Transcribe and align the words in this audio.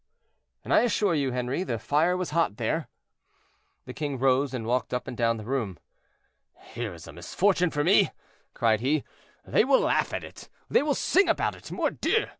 "And 0.63 0.73
I 0.73 0.79
assure 0.79 1.13
you, 1.13 1.31
Henri, 1.31 1.63
the 1.63 1.77
fire 1.77 2.17
was 2.17 2.31
hot 2.31 2.57
there." 2.57 2.87
The 3.85 3.93
king 3.93 4.17
rose 4.17 4.51
and 4.51 4.65
walked 4.65 4.95
up 4.95 5.07
and 5.07 5.15
down 5.15 5.37
the 5.37 5.45
room. 5.45 5.77
"Here 6.73 6.95
is 6.95 7.05
a 7.05 7.13
misfortune 7.13 7.69
for 7.69 7.83
me," 7.83 8.09
cried 8.55 8.79
he; 8.79 9.03
"they 9.45 9.63
will 9.63 9.81
laugh 9.81 10.11
at 10.11 10.23
it: 10.23 10.49
they 10.71 10.81
will 10.81 10.95
sing 10.95 11.29
about 11.29 11.53
it. 11.55 11.71
Mordieu! 11.71 12.25